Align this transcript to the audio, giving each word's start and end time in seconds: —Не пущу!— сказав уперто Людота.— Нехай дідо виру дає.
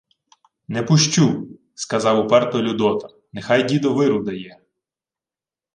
—Не 0.73 0.81
пущу!— 0.83 1.47
сказав 1.75 2.25
уперто 2.25 2.61
Людота.— 2.61 3.09
Нехай 3.33 3.63
дідо 3.63 3.93
виру 3.93 4.23
дає. 4.23 4.61